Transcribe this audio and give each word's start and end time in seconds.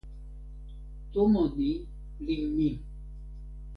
tomo 1.11 1.43
ni 1.55 1.71
li 2.25 2.37
mi! 2.55 2.69